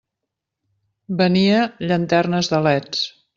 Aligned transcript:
Venia 1.19 1.59
llanternes 1.91 2.51
de 2.55 2.63
leds. 2.69 3.05